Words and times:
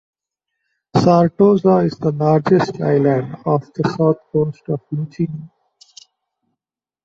Sartosa 0.95 1.85
is 1.85 1.99
the 1.99 2.11
largest 2.11 2.81
island 2.81 3.35
off 3.45 3.71
the 3.73 3.87
south 3.95 4.17
coast 4.33 4.63
of 4.69 4.81
Luccini. 4.91 5.51